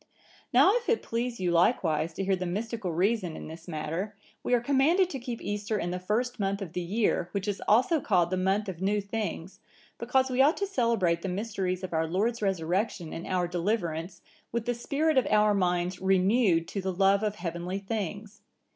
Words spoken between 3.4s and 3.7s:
this